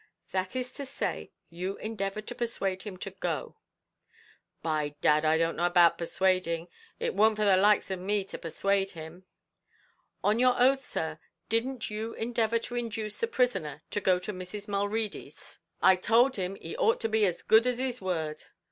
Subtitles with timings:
[0.31, 3.57] "That is to say, you endeavoured to persuade him to go?"
[4.63, 8.39] "By dad, I don't know about persuading; it warn't for the likes of me to
[8.39, 9.25] persuade him."
[10.23, 11.19] "On your oath, sir,
[11.49, 14.67] didn't you endeavour to induce the prisoner to go to Mrs.
[14.67, 18.45] Mulready's?" "I towld him he ought to be as good as his word."